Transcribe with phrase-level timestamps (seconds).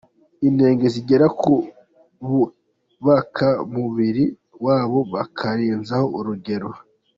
[0.47, 1.53] Inenge zigera ku
[2.29, 4.25] bubaka umubiri
[4.65, 6.69] wabo bakarenza urugero.